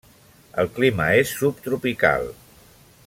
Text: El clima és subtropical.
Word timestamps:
El 0.63 0.71
clima 0.77 1.07
és 1.25 1.35
subtropical. 1.43 2.27